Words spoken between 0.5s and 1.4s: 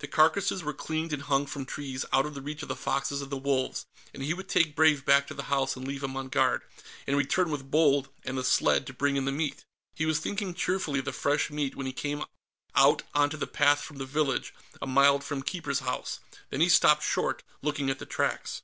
were cleaned and